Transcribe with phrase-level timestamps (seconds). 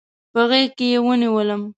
[0.33, 1.61] په غیږکې ونیولم